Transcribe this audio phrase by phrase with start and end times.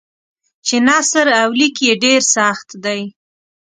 [0.65, 3.01] چې نثر او لیک یې ډېر سخت دی.